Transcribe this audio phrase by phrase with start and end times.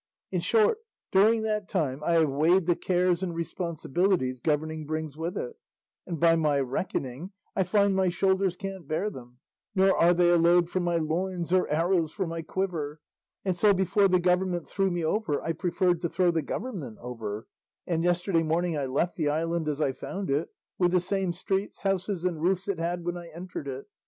[0.31, 0.79] In short,
[1.11, 5.55] during that time I have weighed the cares and responsibilities governing brings with it,
[6.07, 9.37] and by my reckoning I find my shoulders can't bear them,
[9.75, 12.99] nor are they a load for my loins or arrows for my quiver;
[13.45, 17.45] and so, before the government threw me over I preferred to throw the government over;
[17.85, 20.49] and yesterday morning I left the island as I found it,
[20.79, 23.85] with the same streets, houses, and roofs it had when I entered it.